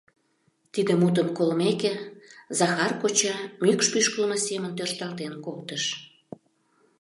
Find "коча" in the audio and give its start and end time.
3.01-3.35